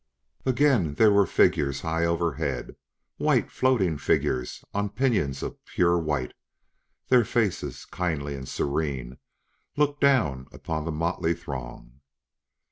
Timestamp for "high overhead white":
1.81-3.51